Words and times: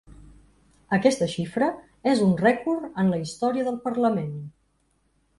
Aquesta 0.95 1.25
xifra 1.33 1.67
és 2.11 2.23
un 2.27 2.33
rècord 2.39 2.97
en 3.03 3.11
la 3.15 3.19
història 3.25 3.67
del 3.69 3.77
parlament. 3.85 4.33